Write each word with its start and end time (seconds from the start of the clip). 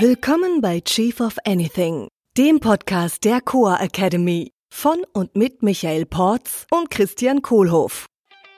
Willkommen 0.00 0.60
bei 0.60 0.80
Chief 0.80 1.20
of 1.20 1.36
Anything, 1.44 2.08
dem 2.36 2.58
Podcast 2.58 3.22
der 3.22 3.40
Coa 3.40 3.76
Academy 3.80 4.50
von 4.68 4.96
und 5.12 5.36
mit 5.36 5.62
Michael 5.62 6.04
Porz 6.04 6.66
und 6.72 6.90
Christian 6.90 7.42
Kohlhoff. 7.42 8.06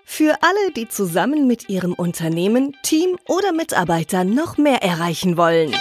Für 0.06 0.38
alle, 0.40 0.72
die 0.74 0.88
zusammen 0.88 1.46
mit 1.46 1.69
ihrem 1.69 1.92
Unternehmen, 1.92 2.74
Team 2.83 3.19
oder 3.28 3.53
Mitarbeitern 3.53 4.35
noch 4.35 4.56
mehr 4.56 4.83
erreichen 4.83 5.37
wollen. 5.37 5.74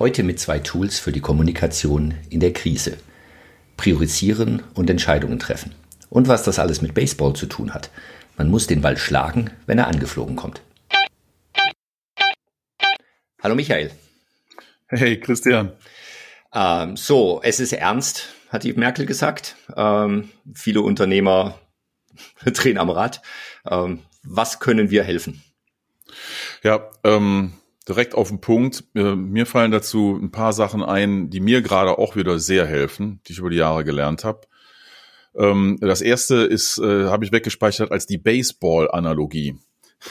Heute 0.00 0.24
mit 0.24 0.40
zwei 0.40 0.58
Tools 0.58 0.98
für 0.98 1.12
die 1.12 1.20
Kommunikation 1.20 2.14
in 2.28 2.40
der 2.40 2.52
Krise. 2.52 2.96
Priorisieren 3.76 4.64
und 4.74 4.90
Entscheidungen 4.90 5.38
treffen. 5.38 5.76
Und 6.10 6.26
was 6.26 6.42
das 6.42 6.58
alles 6.58 6.82
mit 6.82 6.92
Baseball 6.92 7.34
zu 7.34 7.46
tun 7.46 7.72
hat. 7.72 7.90
Man 8.36 8.50
muss 8.50 8.66
den 8.66 8.80
Ball 8.80 8.96
schlagen, 8.96 9.50
wenn 9.66 9.78
er 9.78 9.86
angeflogen 9.86 10.34
kommt. 10.34 10.60
Hallo 13.44 13.56
Michael. 13.56 13.90
Hey 14.88 15.20
Christian. 15.20 15.72
Ähm, 16.54 16.96
so, 16.96 17.42
es 17.42 17.60
ist 17.60 17.74
ernst, 17.74 18.30
hat 18.48 18.64
die 18.64 18.72
Merkel 18.72 19.04
gesagt. 19.04 19.56
Ähm, 19.76 20.30
viele 20.54 20.80
Unternehmer 20.80 21.60
drehen 22.46 22.78
am 22.78 22.88
Rad. 22.88 23.20
Ähm, 23.68 24.00
was 24.22 24.60
können 24.60 24.88
wir 24.88 25.04
helfen? 25.04 25.42
Ja, 26.62 26.90
ähm, 27.04 27.52
direkt 27.86 28.14
auf 28.14 28.28
den 28.28 28.40
Punkt. 28.40 28.84
Äh, 28.94 29.14
mir 29.14 29.44
fallen 29.44 29.72
dazu 29.72 30.18
ein 30.18 30.30
paar 30.30 30.54
Sachen 30.54 30.82
ein, 30.82 31.28
die 31.28 31.40
mir 31.40 31.60
gerade 31.60 31.98
auch 31.98 32.16
wieder 32.16 32.38
sehr 32.38 32.64
helfen, 32.64 33.20
die 33.28 33.32
ich 33.32 33.40
über 33.40 33.50
die 33.50 33.58
Jahre 33.58 33.84
gelernt 33.84 34.24
habe. 34.24 34.40
Ähm, 35.36 35.76
das 35.82 36.00
erste 36.00 36.36
ist, 36.36 36.78
äh, 36.78 37.08
habe 37.08 37.26
ich 37.26 37.32
weggespeichert 37.32 37.92
als 37.92 38.06
die 38.06 38.16
Baseball-Analogie. 38.16 39.58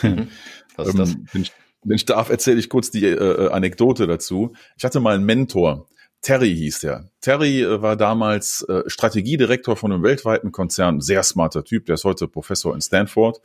Mhm. 0.03 0.27
Was 0.75 0.89
ist 0.89 0.97
das? 0.99 1.09
Ähm, 1.13 1.27
wenn, 1.31 1.41
ich, 1.41 1.51
wenn 1.83 1.95
ich 1.95 2.05
darf, 2.05 2.29
erzähle 2.29 2.59
ich 2.59 2.69
kurz 2.69 2.91
die 2.91 3.05
äh, 3.05 3.49
Anekdote 3.49 4.07
dazu. 4.07 4.53
Ich 4.77 4.83
hatte 4.83 4.99
mal 4.99 5.15
einen 5.15 5.25
Mentor, 5.25 5.87
Terry 6.23 6.55
hieß 6.55 6.79
der. 6.79 7.09
Terry 7.21 7.61
äh, 7.61 7.81
war 7.81 7.97
damals 7.97 8.63
äh, 8.63 8.83
Strategiedirektor 8.87 9.75
von 9.75 9.91
einem 9.91 10.03
weltweiten 10.03 10.51
Konzern, 10.51 11.01
sehr 11.01 11.21
smarter 11.21 11.63
Typ, 11.63 11.85
der 11.85 11.95
ist 11.95 12.05
heute 12.05 12.27
Professor 12.27 12.73
in 12.73 12.81
Stanford. 12.81 13.41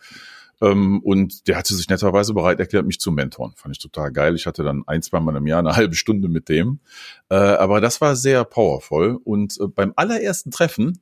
Ähm, 0.60 1.00
und 1.02 1.46
der 1.48 1.56
hatte 1.56 1.74
sich 1.74 1.88
netterweise 1.88 2.34
bereit 2.34 2.60
erklärt, 2.60 2.86
mich 2.86 3.00
zu 3.00 3.12
mentoren. 3.12 3.52
Fand 3.56 3.76
ich 3.76 3.82
total 3.82 4.12
geil. 4.12 4.34
Ich 4.34 4.46
hatte 4.46 4.62
dann 4.62 4.82
ein, 4.86 5.02
zwei 5.02 5.20
Mal 5.20 5.36
im 5.36 5.46
Jahr 5.46 5.58
eine 5.58 5.72
halbe 5.76 5.94
Stunde 5.94 6.28
mit 6.28 6.48
dem. 6.48 6.80
Äh, 7.28 7.34
aber 7.34 7.80
das 7.80 8.00
war 8.00 8.16
sehr 8.16 8.44
powerful. 8.44 9.18
Und 9.24 9.58
äh, 9.60 9.66
beim 9.66 9.92
allerersten 9.96 10.50
Treffen 10.50 11.00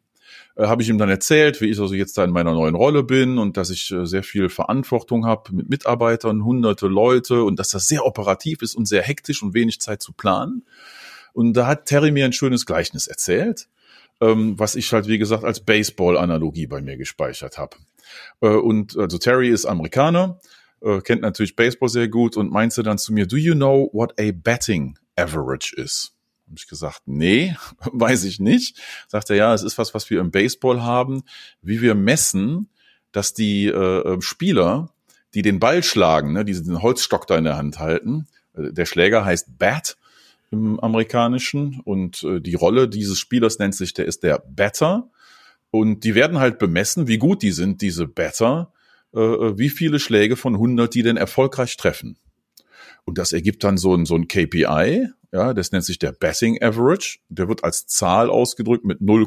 äh, 0.56 0.66
habe 0.66 0.82
ich 0.82 0.88
ihm 0.88 0.98
dann 0.98 1.08
erzählt, 1.08 1.60
wie 1.60 1.66
ich 1.66 1.78
also 1.78 1.94
jetzt 1.94 2.16
da 2.18 2.24
in 2.24 2.30
meiner 2.30 2.52
neuen 2.52 2.74
Rolle 2.74 3.02
bin 3.02 3.38
und 3.38 3.56
dass 3.56 3.70
ich 3.70 3.90
äh, 3.92 4.06
sehr 4.06 4.22
viel 4.22 4.48
Verantwortung 4.48 5.26
habe 5.26 5.54
mit 5.54 5.68
Mitarbeitern, 5.68 6.44
hunderte 6.44 6.88
Leute 6.88 7.44
und 7.44 7.58
dass 7.58 7.68
das 7.68 7.86
sehr 7.86 8.04
operativ 8.04 8.62
ist 8.62 8.74
und 8.74 8.86
sehr 8.86 9.02
hektisch 9.02 9.42
und 9.42 9.54
wenig 9.54 9.80
Zeit 9.80 10.02
zu 10.02 10.12
planen. 10.12 10.64
Und 11.32 11.54
da 11.54 11.66
hat 11.66 11.86
Terry 11.86 12.10
mir 12.10 12.24
ein 12.24 12.32
schönes 12.32 12.64
Gleichnis 12.64 13.06
erzählt, 13.06 13.68
ähm, 14.20 14.58
was 14.58 14.74
ich 14.74 14.92
halt, 14.92 15.06
wie 15.08 15.18
gesagt, 15.18 15.44
als 15.44 15.60
Baseball-Analogie 15.60 16.66
bei 16.66 16.80
mir 16.80 16.96
gespeichert 16.96 17.58
habe. 17.58 17.76
Äh, 18.40 18.48
und 18.48 18.96
also 18.96 19.18
Terry 19.18 19.50
ist 19.50 19.66
Amerikaner, 19.66 20.40
kennt 21.04 21.22
natürlich 21.22 21.56
Baseball 21.56 21.88
sehr 21.88 22.06
gut 22.06 22.36
und 22.36 22.52
meinte 22.52 22.82
dann 22.82 22.98
zu 22.98 23.14
mir, 23.14 23.26
do 23.26 23.36
you 23.36 23.54
know 23.54 23.88
what 23.94 24.12
a 24.20 24.30
betting 24.30 24.96
average 25.16 25.74
is? 25.74 26.15
Habe 26.46 26.56
ich 26.56 26.68
gesagt, 26.68 27.02
nee, 27.06 27.56
weiß 27.92 28.24
ich 28.24 28.40
nicht. 28.40 28.80
Sagt 29.08 29.30
er, 29.30 29.36
ja, 29.36 29.54
es 29.54 29.62
ist 29.62 29.78
was, 29.78 29.94
was 29.94 30.08
wir 30.10 30.20
im 30.20 30.30
Baseball 30.30 30.82
haben, 30.82 31.22
wie 31.62 31.80
wir 31.80 31.94
messen, 31.94 32.70
dass 33.12 33.34
die 33.34 33.66
äh, 33.66 34.14
äh 34.14 34.20
Spieler, 34.20 34.90
die 35.34 35.42
den 35.42 35.58
Ball 35.58 35.82
schlagen, 35.82 36.32
ne, 36.32 36.44
die 36.44 36.52
diesen 36.52 36.82
Holzstock 36.82 37.26
da 37.26 37.36
in 37.36 37.44
der 37.44 37.56
Hand 37.56 37.78
halten, 37.78 38.26
äh, 38.54 38.72
der 38.72 38.86
Schläger 38.86 39.24
heißt 39.24 39.58
Bat 39.58 39.96
im 40.50 40.78
Amerikanischen 40.80 41.80
und 41.84 42.22
äh, 42.22 42.40
die 42.40 42.54
Rolle 42.54 42.88
dieses 42.88 43.18
Spielers 43.18 43.58
nennt 43.58 43.74
sich, 43.74 43.94
der 43.94 44.06
ist 44.06 44.22
der 44.22 44.42
Batter 44.48 45.10
und 45.70 46.04
die 46.04 46.14
werden 46.14 46.38
halt 46.38 46.58
bemessen, 46.58 47.08
wie 47.08 47.18
gut 47.18 47.42
die 47.42 47.50
sind, 47.50 47.82
diese 47.82 48.06
Batter, 48.06 48.72
äh, 49.14 49.20
äh 49.20 49.58
wie 49.58 49.70
viele 49.70 49.98
Schläge 49.98 50.36
von 50.36 50.54
100 50.54 50.94
die 50.94 51.02
denn 51.02 51.16
erfolgreich 51.16 51.76
treffen. 51.76 52.16
Und 53.04 53.18
das 53.18 53.32
ergibt 53.32 53.62
dann 53.62 53.78
so 53.78 53.94
ein, 53.94 54.04
so 54.04 54.16
ein 54.16 54.28
KPI, 54.28 55.08
ja, 55.32 55.54
das 55.54 55.72
nennt 55.72 55.84
sich 55.84 55.98
der 55.98 56.12
Betting 56.12 56.62
Average. 56.62 57.18
Der 57.28 57.48
wird 57.48 57.64
als 57.64 57.86
Zahl 57.86 58.30
ausgedrückt 58.30 58.84
mit 58.84 59.00
0, 59.00 59.26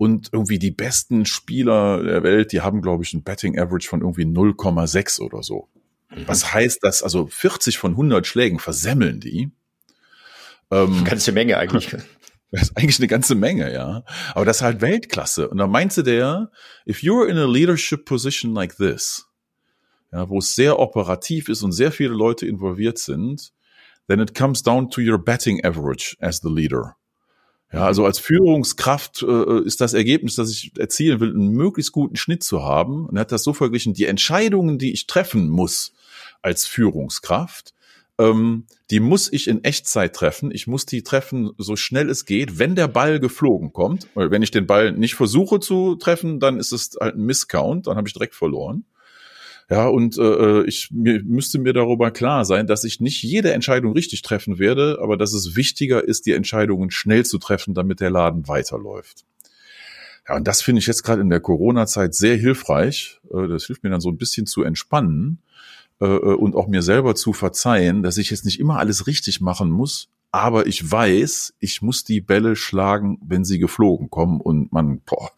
und 0.00 0.30
irgendwie 0.32 0.58
die 0.58 0.70
besten 0.70 1.26
Spieler 1.26 2.02
der 2.02 2.22
Welt, 2.22 2.52
die 2.52 2.62
haben, 2.62 2.80
glaube 2.80 3.04
ich, 3.04 3.12
ein 3.12 3.22
Betting 3.22 3.58
Average 3.58 3.86
von 3.86 4.00
irgendwie 4.00 4.24
0,6 4.24 5.20
oder 5.20 5.42
so. 5.42 5.68
Mhm. 6.08 6.26
Was 6.26 6.54
heißt, 6.54 6.82
dass 6.82 7.02
also 7.02 7.26
40 7.26 7.76
von 7.76 7.92
100 7.92 8.26
Schlägen 8.26 8.58
versemmeln 8.58 9.20
die. 9.20 9.50
Ähm, 10.70 11.04
ganze 11.04 11.32
Menge 11.32 11.58
eigentlich. 11.58 11.94
Das 12.52 12.62
ist 12.62 12.76
eigentlich 12.76 12.98
eine 12.98 13.06
ganze 13.06 13.36
Menge, 13.36 13.72
ja. 13.72 14.02
Aber 14.34 14.44
das 14.44 14.56
ist 14.56 14.62
halt 14.62 14.80
Weltklasse. 14.80 15.48
Und 15.48 15.58
dann 15.58 15.70
meinte 15.70 16.02
der, 16.02 16.50
if 16.84 16.98
you're 16.98 17.28
in 17.28 17.36
a 17.36 17.46
leadership 17.46 18.04
position 18.04 18.54
like 18.54 18.76
this, 18.76 19.28
ja, 20.10 20.28
wo 20.28 20.38
es 20.38 20.56
sehr 20.56 20.80
operativ 20.80 21.48
ist 21.48 21.62
und 21.62 21.70
sehr 21.70 21.92
viele 21.92 22.12
Leute 22.12 22.46
involviert 22.46 22.98
sind, 22.98 23.52
then 24.10 24.20
it 24.20 24.34
comes 24.34 24.62
down 24.62 24.90
to 24.90 25.00
your 25.00 25.18
betting 25.18 25.64
average 25.64 26.16
as 26.20 26.40
the 26.40 26.48
leader. 26.48 26.96
Ja, 27.72 27.86
also 27.86 28.04
als 28.04 28.18
Führungskraft 28.18 29.22
äh, 29.22 29.62
ist 29.64 29.80
das 29.80 29.94
Ergebnis, 29.94 30.34
das 30.34 30.50
ich 30.50 30.72
erzielen 30.76 31.20
will, 31.20 31.30
einen 31.30 31.50
möglichst 31.50 31.92
guten 31.92 32.16
Schnitt 32.16 32.42
zu 32.42 32.64
haben. 32.64 33.06
Und 33.06 33.16
er 33.16 33.20
hat 33.20 33.30
das 33.30 33.44
so 33.44 33.52
verglichen, 33.52 33.94
die 33.94 34.06
Entscheidungen, 34.06 34.78
die 34.78 34.92
ich 34.92 35.06
treffen 35.06 35.48
muss 35.48 35.92
als 36.42 36.66
Führungskraft, 36.66 37.72
ähm, 38.18 38.66
die 38.90 38.98
muss 38.98 39.32
ich 39.32 39.46
in 39.46 39.62
Echtzeit 39.62 40.16
treffen. 40.16 40.50
Ich 40.50 40.66
muss 40.66 40.84
die 40.84 41.04
treffen, 41.04 41.52
so 41.58 41.76
schnell 41.76 42.10
es 42.10 42.24
geht, 42.24 42.58
wenn 42.58 42.74
der 42.74 42.88
Ball 42.88 43.20
geflogen 43.20 43.72
kommt. 43.72 44.08
Weil 44.14 44.32
wenn 44.32 44.42
ich 44.42 44.50
den 44.50 44.66
Ball 44.66 44.90
nicht 44.90 45.14
versuche 45.14 45.60
zu 45.60 45.94
treffen, 45.94 46.40
dann 46.40 46.58
ist 46.58 46.72
es 46.72 46.96
halt 47.00 47.14
ein 47.14 47.24
Misscount, 47.24 47.86
dann 47.86 47.96
habe 47.96 48.08
ich 48.08 48.14
direkt 48.14 48.34
verloren. 48.34 48.84
Ja, 49.70 49.86
und 49.86 50.18
äh, 50.18 50.64
ich 50.64 50.90
mir, 50.90 51.22
müsste 51.22 51.60
mir 51.60 51.72
darüber 51.72 52.10
klar 52.10 52.44
sein, 52.44 52.66
dass 52.66 52.82
ich 52.82 53.00
nicht 53.00 53.22
jede 53.22 53.52
Entscheidung 53.52 53.92
richtig 53.92 54.22
treffen 54.22 54.58
werde, 54.58 54.98
aber 55.00 55.16
dass 55.16 55.32
es 55.32 55.54
wichtiger 55.54 56.02
ist, 56.02 56.26
die 56.26 56.32
Entscheidungen 56.32 56.90
schnell 56.90 57.24
zu 57.24 57.38
treffen, 57.38 57.72
damit 57.72 58.00
der 58.00 58.10
Laden 58.10 58.48
weiterläuft. 58.48 59.24
Ja, 60.28 60.36
und 60.36 60.48
das 60.48 60.60
finde 60.60 60.80
ich 60.80 60.88
jetzt 60.88 61.04
gerade 61.04 61.22
in 61.22 61.30
der 61.30 61.38
Corona-Zeit 61.38 62.14
sehr 62.14 62.36
hilfreich. 62.36 63.20
Äh, 63.32 63.46
das 63.46 63.66
hilft 63.66 63.84
mir 63.84 63.90
dann 63.90 64.00
so 64.00 64.08
ein 64.10 64.18
bisschen 64.18 64.46
zu 64.46 64.64
entspannen 64.64 65.38
äh, 66.00 66.06
äh, 66.06 66.34
und 66.34 66.56
auch 66.56 66.66
mir 66.66 66.82
selber 66.82 67.14
zu 67.14 67.32
verzeihen, 67.32 68.02
dass 68.02 68.16
ich 68.16 68.30
jetzt 68.30 68.44
nicht 68.44 68.58
immer 68.58 68.78
alles 68.78 69.06
richtig 69.06 69.40
machen 69.40 69.70
muss, 69.70 70.08
aber 70.32 70.66
ich 70.66 70.90
weiß, 70.90 71.54
ich 71.60 71.80
muss 71.80 72.02
die 72.02 72.20
Bälle 72.20 72.56
schlagen, 72.56 73.18
wenn 73.24 73.44
sie 73.44 73.60
geflogen 73.60 74.10
kommen 74.10 74.40
und 74.40 74.72
man, 74.72 75.00
boah, 75.00 75.30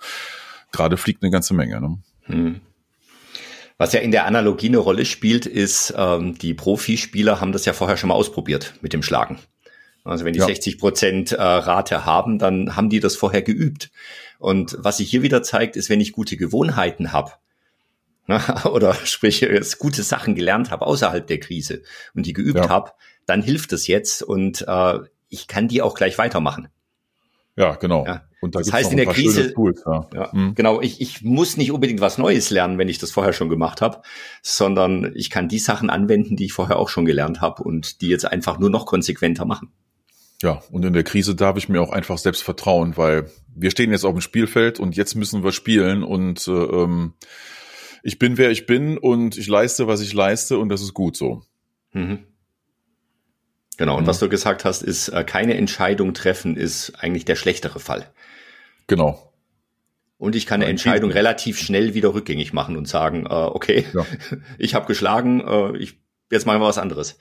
gerade 0.71 0.97
fliegt 0.97 1.23
eine 1.23 1.31
ganze 1.31 1.53
Menge. 1.53 1.81
Ne? 1.83 1.99
Hm. 2.23 2.61
Was 3.83 3.93
ja 3.93 3.99
in 3.99 4.13
der 4.13 4.27
Analogie 4.27 4.69
eine 4.69 4.79
Rolle 4.79 5.05
spielt, 5.05 5.45
ist, 5.45 5.93
ähm, 5.97 6.39
die 6.39 6.55
Profispieler 6.55 7.41
haben 7.41 7.51
das 7.51 7.65
ja 7.65 7.73
vorher 7.73 7.97
schon 7.97 8.11
mal 8.11 8.15
ausprobiert 8.15 8.75
mit 8.81 8.93
dem 8.93 9.03
Schlagen. 9.03 9.41
Also 10.05 10.25
wenn 10.25 10.35
die 10.35 10.39
ja. 10.39 10.47
60 10.47 10.79
Prozent 10.79 11.33
äh, 11.33 11.43
Rate 11.43 12.05
haben, 12.05 12.39
dann 12.39 12.77
haben 12.77 12.91
die 12.91 13.01
das 13.01 13.17
vorher 13.17 13.43
geübt. 13.43 13.91
Und 14.39 14.77
was 14.79 14.99
sich 14.99 15.11
hier 15.11 15.23
wieder 15.23 15.43
zeigt, 15.43 15.75
ist, 15.75 15.91
wenn 15.91 16.01
ich 16.01 16.13
gute 16.13 16.37
Gewohnheiten 16.37 17.11
habe, 17.13 17.33
ne, 18.29 18.41
oder 18.71 18.95
sprich 18.95 19.45
gute 19.81 20.05
Sachen 20.05 20.37
gelernt 20.37 20.71
habe 20.71 20.87
außerhalb 20.87 21.27
der 21.27 21.41
Krise 21.41 21.83
und 22.15 22.25
die 22.25 22.35
geübt 22.35 22.59
ja. 22.59 22.69
habe, 22.69 22.93
dann 23.27 23.43
hilft 23.43 23.73
es 23.73 23.89
jetzt 23.89 24.23
und 24.23 24.65
äh, 24.69 25.01
ich 25.29 25.49
kann 25.49 25.67
die 25.67 25.83
auch 25.83 25.97
gleich 25.97 26.19
weitermachen. 26.19 26.69
Ja, 27.57 27.75
genau. 27.75 28.07
Ja. 28.07 28.23
Und 28.41 28.55
da 28.55 28.61
das 28.61 28.73
heißt 28.73 28.91
in 28.91 28.97
der 28.97 29.07
Krise, 29.07 29.53
Tools, 29.53 29.83
ja. 29.87 30.09
ja 30.15 30.31
mhm. 30.33 30.55
genau, 30.55 30.81
ich, 30.81 31.01
ich 31.01 31.23
muss 31.23 31.57
nicht 31.57 31.71
unbedingt 31.71 32.01
was 32.01 32.19
Neues 32.19 32.51
lernen, 32.51 32.79
wenn 32.79 32.89
ich 32.89 32.99
das 32.99 33.11
vorher 33.11 33.33
schon 33.33 33.49
gemacht 33.49 33.81
habe, 33.81 34.03
sondern 34.43 35.13
ich 35.15 35.31
kann 35.31 35.49
die 35.49 35.59
Sachen 35.59 35.91
anwenden, 35.91 36.37
die 36.37 36.47
ich 36.47 36.53
vorher 36.53 36.79
auch 36.79 36.89
schon 36.89 37.05
gelernt 37.05 37.41
habe 37.41 37.63
und 37.63 38.01
die 38.01 38.09
jetzt 38.09 38.25
einfach 38.25 38.59
nur 38.59 38.71
noch 38.71 38.87
konsequenter 38.87 39.45
machen. 39.45 39.71
Ja, 40.43 40.61
und 40.73 40.85
in 40.85 40.93
der 40.93 41.05
Krise 41.05 41.37
darf 41.37 41.57
ich 41.57 41.69
mir 41.69 41.81
auch 41.81 41.93
einfach 41.93 42.19
selbst 42.19 42.43
vertrauen, 42.43 42.97
weil 42.97 43.31
wir 43.55 43.71
stehen 43.71 43.93
jetzt 43.93 44.05
auf 44.05 44.13
dem 44.13 44.21
Spielfeld 44.21 44.81
und 44.81 44.97
jetzt 44.97 45.15
müssen 45.15 45.45
wir 45.45 45.53
spielen 45.53 46.03
und 46.03 46.49
äh, 46.49 46.51
ähm, 46.51 47.13
ich 48.03 48.19
bin 48.19 48.39
wer 48.39 48.51
ich 48.51 48.67
bin 48.67 48.99
und 48.99 49.39
ich 49.39 49.47
leiste, 49.47 49.87
was 49.87 50.01
ich 50.01 50.15
leiste 50.15 50.59
und 50.59 50.69
das 50.69 50.83
ist 50.83 50.95
gut 50.95 51.17
so. 51.17 51.43
Mhm. 51.93 52.25
Genau, 53.83 53.97
und 53.97 54.05
mhm. 54.05 54.07
was 54.07 54.21
du 54.21 54.29
gesagt 54.29 54.65
hast, 54.65 54.83
ist, 54.83 55.09
äh, 55.09 55.25
keine 55.25 55.57
Entscheidung 55.57 56.15
treffen 56.15 56.57
ist 56.57 56.93
eigentlich 57.01 57.25
der 57.25 57.35
schlechtere 57.35 57.81
Fall. 57.81 58.07
Genau. 58.87 59.33
Und 60.19 60.37
ich 60.37 60.47
kann 60.47 60.63
eine 60.63 60.71
Entscheidung 60.71 61.11
relativ 61.11 61.59
schnell 61.59 61.93
wieder 61.93 62.15
rückgängig 62.15 62.53
machen 62.53 62.77
und 62.77 62.87
sagen, 62.87 63.27
äh, 63.27 63.31
okay, 63.31 63.85
ja. 63.93 64.07
ich 64.59 64.77
habe 64.77 64.87
geschlagen, 64.87 65.41
äh, 65.41 65.77
ich, 65.79 65.99
jetzt 66.31 66.47
machen 66.47 66.61
wir 66.61 66.69
was 66.69 66.79
anderes. 66.79 67.19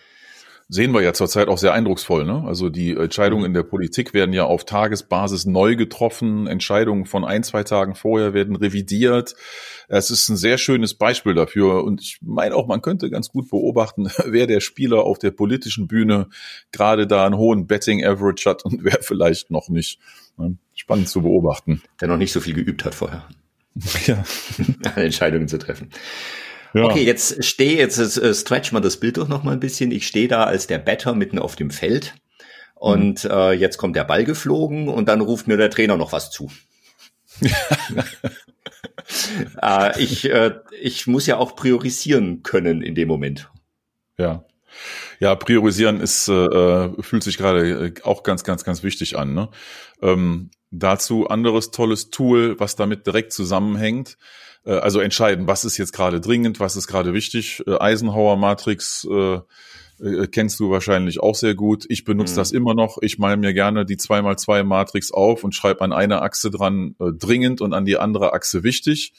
Sehen 0.71 0.93
wir 0.93 1.01
ja 1.01 1.11
zurzeit 1.11 1.49
auch 1.49 1.57
sehr 1.57 1.73
eindrucksvoll. 1.73 2.23
Ne? 2.23 2.43
Also 2.47 2.69
die 2.69 2.95
Entscheidungen 2.95 3.43
in 3.43 3.53
der 3.53 3.63
Politik 3.63 4.13
werden 4.13 4.31
ja 4.31 4.45
auf 4.45 4.63
Tagesbasis 4.63 5.45
neu 5.45 5.75
getroffen. 5.75 6.47
Entscheidungen 6.47 7.05
von 7.05 7.25
ein, 7.25 7.43
zwei 7.43 7.63
Tagen 7.63 7.93
vorher 7.93 8.33
werden 8.33 8.55
revidiert. 8.55 9.35
Es 9.89 10.09
ist 10.09 10.29
ein 10.29 10.37
sehr 10.37 10.57
schönes 10.57 10.93
Beispiel 10.93 11.33
dafür. 11.33 11.83
Und 11.83 11.99
ich 11.99 12.19
meine 12.21 12.55
auch, 12.55 12.67
man 12.67 12.81
könnte 12.81 13.09
ganz 13.09 13.29
gut 13.29 13.49
beobachten, 13.49 14.07
wer 14.25 14.47
der 14.47 14.61
Spieler 14.61 15.03
auf 15.03 15.19
der 15.19 15.31
politischen 15.31 15.87
Bühne 15.87 16.29
gerade 16.71 17.05
da 17.05 17.25
einen 17.25 17.35
hohen 17.35 17.67
Betting 17.67 18.05
Average 18.05 18.49
hat 18.49 18.63
und 18.63 18.79
wer 18.85 18.99
vielleicht 19.01 19.51
noch 19.51 19.67
nicht. 19.67 19.99
Spannend 20.73 21.09
zu 21.09 21.21
beobachten. 21.21 21.81
Der 21.99 22.07
noch 22.07 22.17
nicht 22.17 22.31
so 22.31 22.39
viel 22.39 22.53
geübt 22.53 22.85
hat 22.85 22.95
vorher. 22.95 23.27
Ja. 24.07 24.23
Entscheidungen 24.95 25.49
zu 25.49 25.59
treffen. 25.59 25.89
Ja. 26.73 26.85
Okay, 26.85 27.03
jetzt 27.03 27.43
stehe, 27.43 27.77
jetzt 27.77 27.97
äh, 27.97 28.33
stretch 28.33 28.71
mal 28.71 28.79
das 28.79 28.97
Bild 28.97 29.17
doch 29.17 29.27
noch 29.27 29.43
mal 29.43 29.51
ein 29.51 29.59
bisschen. 29.59 29.91
Ich 29.91 30.07
stehe 30.07 30.27
da 30.27 30.45
als 30.45 30.67
der 30.67 30.77
Better 30.77 31.13
mitten 31.13 31.37
auf 31.39 31.55
dem 31.55 31.69
Feld 31.69 32.15
und 32.75 33.23
mhm. 33.25 33.31
äh, 33.31 33.51
jetzt 33.51 33.77
kommt 33.77 33.95
der 33.95 34.05
Ball 34.05 34.23
geflogen 34.23 34.87
und 34.87 35.07
dann 35.07 35.21
ruft 35.21 35.47
mir 35.47 35.57
der 35.57 35.69
Trainer 35.69 35.97
noch 35.97 36.13
was 36.13 36.31
zu. 36.31 36.49
äh, 39.61 40.01
ich, 40.01 40.29
äh, 40.29 40.55
ich 40.79 41.07
muss 41.07 41.27
ja 41.27 41.37
auch 41.37 41.55
priorisieren 41.55 42.43
können 42.43 42.81
in 42.81 42.95
dem 42.95 43.07
Moment. 43.07 43.51
Ja. 44.17 44.45
Ja, 45.19 45.35
priorisieren 45.35 45.99
ist, 45.99 46.27
äh, 46.29 46.33
äh 46.33 47.01
fühlt 47.01 47.23
sich 47.23 47.37
gerade 47.37 47.87
äh, 47.87 47.93
auch 48.03 48.23
ganz, 48.23 48.43
ganz, 48.43 48.63
ganz 48.63 48.81
wichtig 48.83 49.17
an. 49.17 49.33
Ne? 49.33 49.49
Ähm, 50.01 50.49
dazu 50.71 51.27
anderes 51.27 51.71
tolles 51.71 52.09
Tool, 52.09 52.59
was 52.59 52.75
damit 52.75 53.05
direkt 53.05 53.33
zusammenhängt. 53.33 54.17
Äh, 54.65 54.73
also 54.73 54.99
entscheiden, 54.99 55.47
was 55.47 55.65
ist 55.65 55.77
jetzt 55.77 55.93
gerade 55.93 56.21
dringend, 56.21 56.59
was 56.59 56.75
ist 56.75 56.87
gerade 56.87 57.13
wichtig. 57.13 57.63
Äh, 57.67 57.77
Eisenhower 57.79 58.37
Matrix 58.37 59.07
äh, 59.09 59.39
äh, 60.01 60.27
kennst 60.27 60.59
du 60.59 60.71
wahrscheinlich 60.71 61.19
auch 61.19 61.35
sehr 61.35 61.55
gut. 61.55 61.85
Ich 61.89 62.03
benutze 62.03 62.33
mhm. 62.33 62.37
das 62.37 62.51
immer 62.51 62.73
noch. 62.73 62.97
Ich 63.01 63.19
male 63.19 63.37
mir 63.37 63.53
gerne 63.53 63.85
die 63.85 63.97
2x2 63.97 64.63
Matrix 64.63 65.11
auf 65.11 65.43
und 65.43 65.53
schreibe 65.53 65.81
an 65.81 65.93
einer 65.93 66.21
Achse 66.21 66.49
dran 66.49 66.95
äh, 66.99 67.11
dringend 67.11 67.61
und 67.61 67.73
an 67.73 67.85
die 67.85 67.97
andere 67.97 68.33
Achse 68.33 68.63
wichtig. 68.63 69.13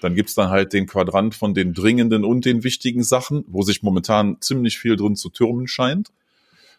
Dann 0.00 0.14
gibt's 0.14 0.34
dann 0.34 0.50
halt 0.50 0.72
den 0.72 0.86
Quadrant 0.86 1.34
von 1.34 1.54
den 1.54 1.74
dringenden 1.74 2.24
und 2.24 2.44
den 2.44 2.62
wichtigen 2.62 3.02
Sachen, 3.02 3.44
wo 3.48 3.62
sich 3.62 3.82
momentan 3.82 4.36
ziemlich 4.40 4.78
viel 4.78 4.94
drin 4.94 5.16
zu 5.16 5.28
türmen 5.28 5.66
scheint. 5.66 6.10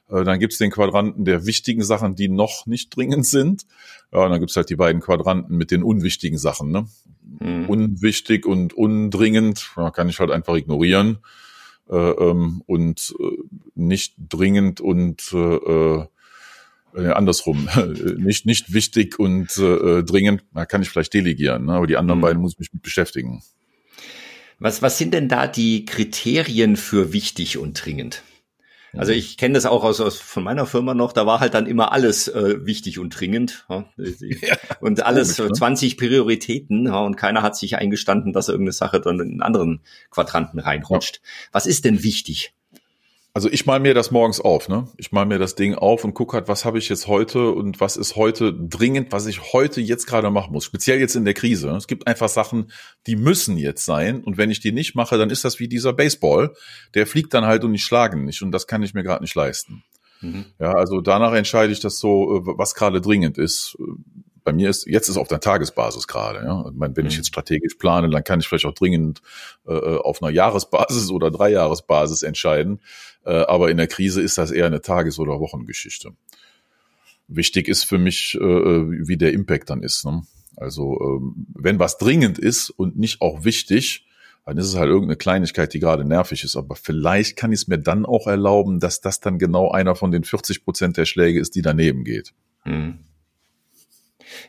Äh, 0.10 0.24
dann 0.24 0.40
gibt's 0.40 0.58
den 0.58 0.72
Quadranten 0.72 1.26
der 1.26 1.46
wichtigen 1.46 1.84
Sachen, 1.84 2.16
die 2.16 2.30
noch 2.30 2.66
nicht 2.66 2.96
dringend 2.96 3.26
sind. 3.26 3.66
Ja, 4.12 4.26
und 4.26 4.32
dann 4.32 4.40
gibt's 4.40 4.56
halt 4.56 4.70
die 4.70 4.76
beiden 4.76 5.02
Quadranten 5.02 5.56
mit 5.56 5.72
den 5.72 5.84
unwichtigen 5.84 6.38
Sachen. 6.38 6.72
Ne? 6.72 6.88
Mhm. 7.40 7.70
Unwichtig 7.70 8.46
und 8.46 8.74
undringend 8.74 9.72
ja, 9.78 9.92
kann 9.92 10.10
ich 10.10 10.20
halt 10.20 10.32
einfach 10.32 10.56
ignorieren. 10.56 11.20
Äh, 11.90 11.96
ähm, 11.96 12.62
und 12.68 13.16
äh, 13.20 13.38
nicht 13.74 14.14
dringend 14.18 14.80
und 14.80 15.34
äh, 15.34 16.06
äh, 16.96 17.08
andersrum, 17.12 17.68
nicht, 18.18 18.46
nicht 18.46 18.74
wichtig 18.74 19.18
und 19.18 19.58
äh, 19.58 20.04
dringend, 20.04 20.44
da 20.54 20.66
kann 20.66 20.84
ich 20.84 20.90
vielleicht 20.90 21.14
delegieren, 21.16 21.66
ne? 21.66 21.74
aber 21.74 21.88
die 21.88 21.98
anderen 21.98 22.20
mhm. 22.20 22.24
beiden 22.24 22.42
muss 22.42 22.54
ich 22.54 22.60
mich 22.60 22.74
mit 22.74 22.84
beschäftigen. 22.84 23.42
Was, 24.60 24.82
was 24.82 24.98
sind 24.98 25.14
denn 25.14 25.30
da 25.30 25.48
die 25.48 25.86
Kriterien 25.86 26.76
für 26.76 27.14
wichtig 27.14 27.58
und 27.58 27.84
dringend? 27.84 28.24
Also 28.98 29.12
ich 29.12 29.38
kenne 29.38 29.54
das 29.54 29.66
auch 29.66 29.84
aus, 29.84 30.02
aus 30.02 30.18
von 30.20 30.44
meiner 30.44 30.66
Firma 30.66 30.94
noch, 30.94 31.14
da 31.14 31.26
war 31.26 31.40
halt 31.40 31.54
dann 31.54 31.68
immer 31.68 31.92
alles 31.92 32.28
äh, 32.28 32.66
wichtig 32.66 33.00
und 33.00 33.20
dringend 33.20 33.66
ja, 33.68 33.86
und 34.82 35.06
alles 35.06 35.38
komisch, 35.38 35.52
ne? 35.52 35.58
20 35.58 35.98
Prioritäten 35.98 36.88
ja, 36.88 37.00
und 37.00 37.16
keiner 37.16 37.42
hat 37.42 37.56
sich 37.56 37.78
eingestanden, 37.78 38.34
dass 38.34 38.50
irgendeine 38.50 38.74
Sache 38.74 39.00
dann 39.00 39.20
in 39.20 39.32
einen 39.32 39.42
anderen 39.42 39.82
Quadranten 40.10 40.60
reinrutscht. 40.60 41.22
Was 41.52 41.66
ist 41.66 41.86
denn 41.86 42.04
wichtig? 42.04 42.54
Also 43.34 43.48
ich 43.50 43.66
mal 43.66 43.80
mir 43.80 43.94
das 43.94 44.10
morgens 44.10 44.42
auf, 44.42 44.70
ne? 44.70 44.88
Ich 44.98 45.12
mal 45.12 45.26
mir 45.26 45.38
das 45.38 45.54
Ding 45.54 45.76
auf 45.76 46.04
und 46.04 46.16
gucke 46.16 46.36
halt, 46.36 46.48
was 46.48 46.66
habe 46.66 46.80
ich 46.80 46.90
jetzt 46.90 47.08
heute 47.08 47.52
und 47.52 47.80
was 47.80 47.96
ist 47.96 48.16
heute 48.16 48.54
dringend, 48.54 49.12
was 49.12 49.28
ich 49.28 49.54
heute 49.54 49.82
jetzt 49.82 50.08
gerade 50.08 50.32
machen 50.32 50.52
muss. 50.52 50.66
Speziell 50.66 51.00
jetzt 51.00 51.16
in 51.16 51.26
der 51.26 51.36
Krise. 51.36 51.70
Es 51.70 51.88
gibt 51.88 52.08
einfach 52.08 52.28
Sachen, 52.28 52.72
die 53.06 53.16
müssen 53.16 53.58
jetzt 53.58 53.86
sein. 53.86 54.24
Und 54.24 54.38
wenn 54.38 54.50
ich 54.50 54.62
die 54.62 54.72
nicht 54.72 54.96
mache, 54.96 55.18
dann 55.18 55.30
ist 55.30 55.46
das 55.46 55.60
wie 55.60 55.68
dieser 55.68 55.94
Baseball. 55.94 56.56
Der 56.96 57.06
fliegt 57.06 57.34
dann 57.34 57.46
halt 57.46 57.64
und 57.64 57.74
ich 57.76 57.84
schlage 57.84 58.18
nicht. 58.18 58.42
Und 58.42 58.52
das 58.52 58.66
kann 58.66 58.82
ich 58.82 58.96
mir 58.96 59.04
gerade 59.04 59.24
nicht 59.24 59.36
leisten. 59.36 59.84
Mhm. 60.22 60.46
Ja, 60.58 60.74
also 60.74 61.00
danach 61.00 61.34
entscheide 61.34 61.72
ich 61.72 61.80
das 61.80 62.00
so, 62.00 62.38
äh, 62.38 62.42
was 62.58 62.74
gerade 62.74 63.00
dringend 63.00 63.38
ist 63.38 63.78
bei 64.50 64.54
mir 64.54 64.70
ist, 64.70 64.88
jetzt 64.88 65.10
ist 65.10 65.18
auf 65.18 65.28
der 65.28 65.40
Tagesbasis 65.40 66.08
gerade. 66.08 66.44
Ja? 66.44 66.66
Ich 66.68 66.76
meine, 66.76 66.96
wenn 66.98 67.06
ich 67.06 67.14
mhm. 67.14 67.20
jetzt 67.20 67.28
strategisch 67.28 67.76
plane, 67.76 68.10
dann 68.10 68.24
kann 68.24 68.40
ich 68.40 68.48
vielleicht 68.48 68.66
auch 68.66 68.74
dringend 68.74 69.22
äh, 69.68 69.74
auf 69.74 70.24
einer 70.24 70.32
Jahresbasis 70.32 71.12
oder 71.12 71.30
Dreijahresbasis 71.30 72.24
entscheiden. 72.24 72.82
Äh, 73.26 73.32
aber 73.32 73.70
in 73.70 73.78
der 73.78 73.86
Krise 73.86 74.24
ist 74.24 74.40
das 74.40 74.50
eher 74.50 74.66
eine 74.66 74.82
Tages- 74.82 75.20
oder 75.20 75.40
Wochengeschichte. 75.40 76.14
Wichtig 77.28 77.68
ist 77.68 77.84
für 77.84 78.00
mich, 78.00 78.36
äh, 78.36 78.40
wie 78.42 79.18
der 79.18 79.34
Impact 79.34 79.70
dann 79.70 79.84
ist. 79.84 80.04
Ne? 80.04 80.24
Also 80.58 81.00
ähm, 81.00 81.46
wenn 81.54 81.78
was 81.78 82.00
dringend 82.00 82.40
ist 82.40 82.72
und 82.72 82.98
nicht 82.98 83.22
auch 83.22 83.44
wichtig, 83.44 84.08
dann 84.46 84.58
ist 84.58 84.66
es 84.66 84.78
halt 84.78 84.90
irgendeine 84.90 85.18
Kleinigkeit, 85.18 85.76
die 85.76 85.80
gerade 85.80 86.06
nervig 86.06 86.44
ist. 86.44 86.56
Aber 86.56 86.76
vielleicht 86.76 87.36
kann 87.36 87.52
ich 87.52 87.62
es 87.62 87.68
mir 87.68 87.78
dann 87.78 88.04
auch 88.04 88.26
erlauben, 88.26 88.80
dass 88.80 89.00
das 89.00 89.20
dann 89.20 89.38
genau 89.38 89.70
einer 89.70 89.94
von 89.94 90.10
den 90.10 90.24
40 90.24 90.66
Prozent 90.66 90.98
der 90.98 91.06
Schläge 91.06 91.40
ist, 91.40 91.54
die 91.54 91.62
daneben 91.62 92.04
geht. 92.04 92.34
Mhm. 92.66 92.98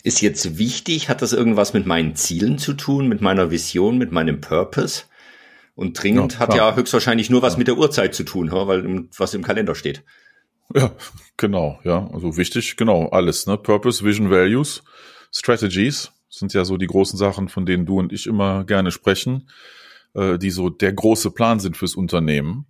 Ist 0.02 0.20
jetzt 0.20 0.58
wichtig, 0.58 1.08
hat 1.08 1.22
das 1.22 1.32
irgendwas 1.32 1.72
mit 1.72 1.86
meinen 1.86 2.16
Zielen 2.16 2.58
zu 2.58 2.74
tun, 2.74 3.08
mit 3.08 3.20
meiner 3.20 3.50
Vision, 3.50 3.98
mit 3.98 4.12
meinem 4.12 4.40
Purpose? 4.40 5.04
Und 5.74 6.02
dringend 6.02 6.34
ja, 6.34 6.38
hat 6.40 6.54
ja 6.54 6.74
höchstwahrscheinlich 6.74 7.30
nur 7.30 7.42
was 7.42 7.54
ja. 7.54 7.58
mit 7.58 7.68
der 7.68 7.78
Uhrzeit 7.78 8.14
zu 8.14 8.24
tun, 8.24 8.50
weil 8.52 9.08
was 9.16 9.34
im 9.34 9.42
Kalender 9.42 9.74
steht. 9.74 10.02
Ja, 10.74 10.92
genau, 11.36 11.80
ja. 11.84 12.08
Also 12.12 12.36
wichtig, 12.36 12.76
genau, 12.76 13.08
alles, 13.08 13.46
ne? 13.46 13.56
Purpose, 13.56 14.04
Vision, 14.04 14.30
Values, 14.30 14.82
Strategies 15.32 16.12
sind 16.28 16.54
ja 16.54 16.64
so 16.64 16.76
die 16.76 16.86
großen 16.86 17.18
Sachen, 17.18 17.48
von 17.48 17.66
denen 17.66 17.86
du 17.86 17.98
und 17.98 18.12
ich 18.12 18.26
immer 18.26 18.64
gerne 18.64 18.92
sprechen, 18.92 19.48
äh, 20.14 20.38
die 20.38 20.50
so 20.50 20.70
der 20.70 20.92
große 20.92 21.32
Plan 21.32 21.60
sind 21.60 21.76
fürs 21.76 21.96
Unternehmen. 21.96 22.66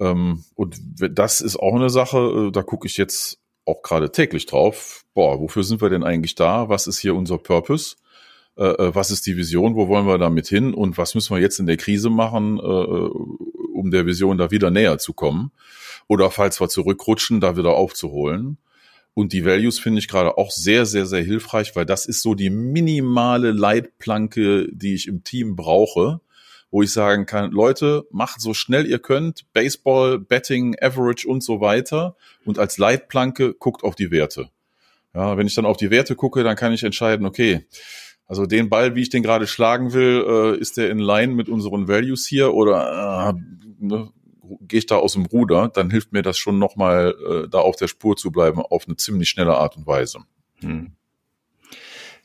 Ähm, 0.00 0.44
und 0.54 0.80
das 0.98 1.40
ist 1.40 1.56
auch 1.56 1.74
eine 1.74 1.90
Sache, 1.90 2.48
äh, 2.48 2.52
da 2.52 2.62
gucke 2.62 2.86
ich 2.86 2.96
jetzt 2.96 3.40
auch 3.66 3.82
gerade 3.82 4.12
täglich 4.12 4.46
drauf, 4.46 5.04
boah, 5.14 5.40
wofür 5.40 5.64
sind 5.64 5.80
wir 5.80 5.90
denn 5.90 6.04
eigentlich 6.04 6.34
da? 6.34 6.68
Was 6.68 6.86
ist 6.86 6.98
hier 6.98 7.14
unser 7.14 7.38
Purpose? 7.38 7.96
Äh, 8.56 8.64
äh, 8.66 8.94
was 8.94 9.10
ist 9.10 9.26
die 9.26 9.36
Vision? 9.36 9.74
Wo 9.74 9.88
wollen 9.88 10.06
wir 10.06 10.18
damit 10.18 10.48
hin? 10.48 10.74
Und 10.74 10.98
was 10.98 11.14
müssen 11.14 11.34
wir 11.34 11.40
jetzt 11.40 11.58
in 11.58 11.66
der 11.66 11.76
Krise 11.76 12.10
machen, 12.10 12.58
äh, 12.58 12.62
um 12.62 13.90
der 13.90 14.06
Vision 14.06 14.38
da 14.38 14.50
wieder 14.50 14.70
näher 14.70 14.98
zu 14.98 15.12
kommen? 15.12 15.50
Oder 16.06 16.30
falls 16.30 16.60
wir 16.60 16.68
zurückrutschen, 16.68 17.40
da 17.40 17.56
wieder 17.56 17.74
aufzuholen. 17.74 18.58
Und 19.14 19.32
die 19.32 19.44
Values 19.44 19.78
finde 19.78 20.00
ich 20.00 20.08
gerade 20.08 20.36
auch 20.36 20.50
sehr, 20.50 20.86
sehr, 20.86 21.06
sehr 21.06 21.22
hilfreich, 21.22 21.74
weil 21.76 21.86
das 21.86 22.04
ist 22.04 22.20
so 22.20 22.34
die 22.34 22.50
minimale 22.50 23.52
Leitplanke, 23.52 24.68
die 24.72 24.94
ich 24.94 25.06
im 25.06 25.22
Team 25.22 25.54
brauche, 25.54 26.20
wo 26.74 26.82
ich 26.82 26.90
sagen 26.90 27.24
kann, 27.24 27.52
Leute, 27.52 28.04
macht 28.10 28.40
so 28.40 28.52
schnell 28.52 28.84
ihr 28.84 28.98
könnt, 28.98 29.44
Baseball, 29.52 30.18
Betting, 30.18 30.74
Average 30.80 31.28
und 31.28 31.40
so 31.40 31.60
weiter. 31.60 32.16
Und 32.44 32.58
als 32.58 32.78
Leitplanke 32.78 33.54
guckt 33.54 33.84
auf 33.84 33.94
die 33.94 34.10
Werte. 34.10 34.48
Ja, 35.14 35.36
wenn 35.36 35.46
ich 35.46 35.54
dann 35.54 35.66
auf 35.66 35.76
die 35.76 35.92
Werte 35.92 36.16
gucke, 36.16 36.42
dann 36.42 36.56
kann 36.56 36.72
ich 36.72 36.82
entscheiden, 36.82 37.26
okay, 37.26 37.64
also 38.26 38.44
den 38.44 38.70
Ball, 38.70 38.96
wie 38.96 39.02
ich 39.02 39.08
den 39.08 39.22
gerade 39.22 39.46
schlagen 39.46 39.92
will, 39.92 40.24
äh, 40.26 40.58
ist 40.58 40.76
der 40.76 40.90
in 40.90 40.98
line 40.98 41.34
mit 41.34 41.48
unseren 41.48 41.86
Values 41.86 42.26
hier 42.26 42.52
oder 42.52 43.32
äh, 43.36 43.40
ne, 43.78 44.10
gehe 44.62 44.80
ich 44.80 44.86
da 44.86 44.96
aus 44.96 45.12
dem 45.12 45.26
Ruder, 45.26 45.70
dann 45.72 45.92
hilft 45.92 46.12
mir 46.12 46.22
das 46.22 46.38
schon 46.38 46.58
nochmal, 46.58 47.14
äh, 47.24 47.48
da 47.48 47.58
auf 47.58 47.76
der 47.76 47.86
Spur 47.86 48.16
zu 48.16 48.32
bleiben, 48.32 48.60
auf 48.60 48.88
eine 48.88 48.96
ziemlich 48.96 49.28
schnelle 49.28 49.54
Art 49.54 49.76
und 49.76 49.86
Weise. 49.86 50.24
Hm 50.58 50.90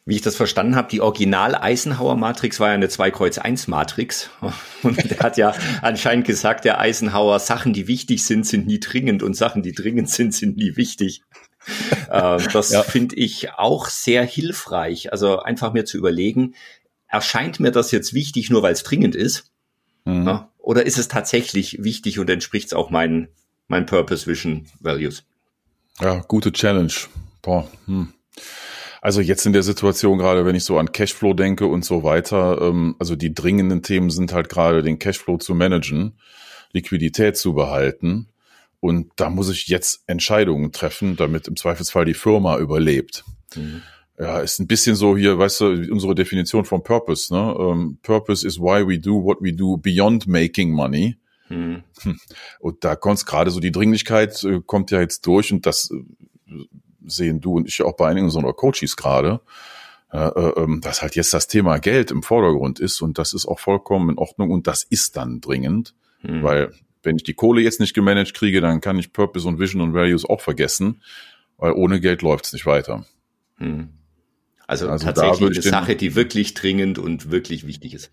wie 0.05 0.15
ich 0.15 0.21
das 0.21 0.35
verstanden 0.35 0.75
habe, 0.75 0.89
die 0.89 1.01
Original-Eisenhower-Matrix 1.01 2.59
war 2.59 2.69
ja 2.69 2.73
eine 2.73 2.87
2-Kreuz-1-Matrix. 2.87 4.29
Und 4.83 5.11
er 5.11 5.19
hat 5.19 5.37
ja 5.37 5.53
anscheinend 5.81 6.25
gesagt, 6.25 6.65
der 6.65 6.79
Eisenhower, 6.79 7.39
Sachen, 7.39 7.73
die 7.73 7.87
wichtig 7.87 8.23
sind, 8.23 8.45
sind 8.45 8.65
nie 8.65 8.79
dringend 8.79 9.23
und 9.23 9.35
Sachen, 9.35 9.61
die 9.61 9.73
dringend 9.73 10.09
sind, 10.09 10.33
sind 10.33 10.57
nie 10.57 10.75
wichtig. 10.77 11.21
äh, 12.09 12.39
das 12.51 12.71
ja. 12.71 12.83
finde 12.83 13.15
ich 13.15 13.51
auch 13.53 13.87
sehr 13.87 14.23
hilfreich. 14.23 15.11
Also 15.11 15.39
einfach 15.39 15.73
mir 15.73 15.85
zu 15.85 15.97
überlegen, 15.97 16.55
erscheint 17.07 17.59
mir 17.59 17.71
das 17.71 17.91
jetzt 17.91 18.13
wichtig, 18.13 18.49
nur 18.49 18.63
weil 18.63 18.73
es 18.73 18.83
dringend 18.83 19.15
ist? 19.15 19.51
Mhm. 20.05 20.27
Ja? 20.27 20.49
Oder 20.57 20.85
ist 20.85 20.97
es 20.97 21.07
tatsächlich 21.07 21.83
wichtig 21.83 22.19
und 22.19 22.29
entspricht 22.29 22.67
es 22.67 22.73
auch 22.73 22.89
meinen 22.89 23.29
mein 23.67 23.85
Purpose, 23.85 24.27
Vision, 24.27 24.67
Values? 24.79 25.23
Ja, 25.99 26.19
gute 26.27 26.51
Challenge. 26.51 26.93
Boah, 27.41 27.67
hm. 27.85 28.13
Also 29.01 29.21
jetzt 29.21 29.45
in 29.45 29.53
der 29.53 29.63
Situation 29.63 30.17
gerade, 30.17 30.45
wenn 30.45 30.55
ich 30.55 30.65
so 30.65 30.77
an 30.77 30.91
Cashflow 30.91 31.33
denke 31.33 31.65
und 31.67 31.85
so 31.85 32.03
weiter, 32.03 32.61
ähm, 32.61 32.95
also 32.99 33.15
die 33.15 33.33
dringenden 33.33 33.81
Themen 33.81 34.09
sind 34.09 34.33
halt 34.33 34.49
gerade 34.49 34.83
den 34.83 34.99
Cashflow 34.99 35.37
zu 35.37 35.55
managen, 35.55 36.17
Liquidität 36.73 37.37
zu 37.37 37.53
behalten. 37.53 38.27
Und 38.81 39.11
da 39.15 39.29
muss 39.29 39.49
ich 39.49 39.67
jetzt 39.67 40.03
Entscheidungen 40.07 40.71
treffen, 40.71 41.15
damit 41.15 41.47
im 41.47 41.55
Zweifelsfall 41.55 42.05
die 42.05 42.13
Firma 42.13 42.57
überlebt. 42.57 43.23
Mhm. 43.55 43.81
Ja, 44.17 44.39
ist 44.39 44.59
ein 44.59 44.67
bisschen 44.67 44.97
so 44.97 45.15
hier, 45.15 45.37
weißt 45.37 45.61
du, 45.61 45.65
unsere 45.91 46.13
Definition 46.13 46.65
von 46.65 46.83
Purpose. 46.83 47.33
Ne? 47.33 47.55
Um, 47.55 47.79
ähm, 47.79 47.97
Purpose 48.01 48.45
is 48.45 48.59
why 48.59 48.85
we 48.85 48.99
do 48.99 49.23
what 49.23 49.37
we 49.39 49.53
do 49.53 49.77
beyond 49.77 50.27
making 50.27 50.71
money. 50.71 51.15
Hm. 51.47 51.83
Und 52.59 52.83
da 52.83 52.95
kommt 52.95 53.25
gerade 53.25 53.49
so 53.49 53.61
die 53.61 53.71
Dringlichkeit 53.71 54.43
äh, 54.43 54.61
kommt 54.65 54.91
ja 54.91 54.99
jetzt 54.99 55.25
durch 55.25 55.51
und 55.51 55.65
das 55.65 55.89
äh, 55.89 56.03
sehen 57.11 57.41
du 57.41 57.57
und 57.57 57.67
ich 57.67 57.81
auch 57.81 57.95
bei 57.95 58.07
einigen 58.07 58.25
unserer 58.25 58.53
Coaches 58.53 58.95
gerade, 58.95 59.41
äh, 60.11 60.17
äh, 60.17 60.79
dass 60.79 61.01
halt 61.01 61.15
jetzt 61.15 61.33
das 61.33 61.47
Thema 61.47 61.77
Geld 61.79 62.11
im 62.11 62.23
Vordergrund 62.23 62.79
ist 62.79 63.01
und 63.01 63.17
das 63.17 63.33
ist 63.33 63.45
auch 63.45 63.59
vollkommen 63.59 64.09
in 64.09 64.17
Ordnung 64.17 64.51
und 64.51 64.67
das 64.67 64.83
ist 64.83 65.17
dann 65.17 65.41
dringend, 65.41 65.93
hm. 66.21 66.43
weil 66.43 66.73
wenn 67.03 67.15
ich 67.15 67.23
die 67.23 67.33
Kohle 67.33 67.61
jetzt 67.61 67.79
nicht 67.79 67.93
gemanagt 67.93 68.33
kriege, 68.33 68.61
dann 68.61 68.81
kann 68.81 68.99
ich 68.99 69.13
Purpose 69.13 69.47
und 69.47 69.59
Vision 69.59 69.81
und 69.81 69.93
Values 69.93 70.25
auch 70.25 70.41
vergessen, 70.41 71.01
weil 71.57 71.71
ohne 71.73 72.01
Geld 72.01 72.21
läuft 72.21 72.45
es 72.45 72.53
nicht 72.53 72.65
weiter. 72.65 73.05
Hm. 73.57 73.89
Also, 74.67 74.87
also 74.87 75.05
tatsächlich 75.05 75.49
eine 75.49 75.61
Sache, 75.61 75.95
die 75.95 76.15
wirklich 76.15 76.53
dringend 76.53 76.99
und 76.99 77.31
wirklich 77.31 77.65
wichtig 77.65 77.93
ist. 77.95 78.11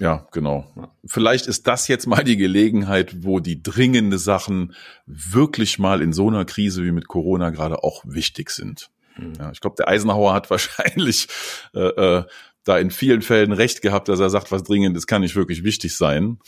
Ja, 0.00 0.26
genau. 0.32 0.66
Vielleicht 1.04 1.46
ist 1.46 1.66
das 1.66 1.86
jetzt 1.86 2.06
mal 2.06 2.24
die 2.24 2.38
Gelegenheit, 2.38 3.22
wo 3.22 3.38
die 3.38 3.62
dringende 3.62 4.18
Sachen 4.18 4.74
wirklich 5.04 5.78
mal 5.78 6.00
in 6.00 6.14
so 6.14 6.28
einer 6.28 6.46
Krise 6.46 6.82
wie 6.84 6.90
mit 6.90 7.06
Corona 7.06 7.50
gerade 7.50 7.84
auch 7.84 8.02
wichtig 8.06 8.48
sind. 8.48 8.90
Hm. 9.16 9.34
Ja, 9.38 9.50
ich 9.52 9.60
glaube, 9.60 9.76
der 9.76 9.88
Eisenhower 9.88 10.32
hat 10.32 10.48
wahrscheinlich 10.50 11.28
äh, 11.74 11.80
äh, 11.80 12.24
da 12.64 12.78
in 12.78 12.90
vielen 12.90 13.22
Fällen 13.22 13.52
recht 13.52 13.80
gehabt, 13.80 14.08
dass 14.08 14.20
er 14.20 14.28
sagt, 14.28 14.52
was 14.52 14.62
dringendes 14.62 15.06
kann 15.06 15.22
nicht 15.22 15.34
wirklich 15.34 15.64
wichtig 15.64 15.96
sein. 15.96 16.38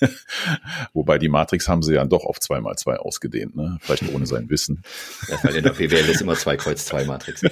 Wobei 0.92 1.18
die 1.18 1.28
Matrix 1.28 1.68
haben 1.68 1.82
sie 1.82 1.94
ja 1.94 2.04
doch 2.04 2.24
auf 2.24 2.38
zwei 2.38 2.60
mal 2.60 2.76
zwei 2.76 2.96
ausgedehnt, 2.96 3.56
ne? 3.56 3.78
Vielleicht 3.80 4.14
ohne 4.14 4.26
sein 4.26 4.48
Wissen. 4.50 4.82
Ja, 5.28 5.42
weil 5.42 5.56
in 5.56 5.64
der 5.64 5.72
PWL 5.72 6.08
ist 6.10 6.20
immer 6.20 6.36
zwei 6.36 6.56
Kreuz 6.56 6.84
zwei 6.84 7.04
Matrix. 7.04 7.42